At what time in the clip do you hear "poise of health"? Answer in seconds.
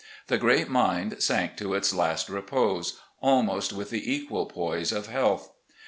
4.47-5.51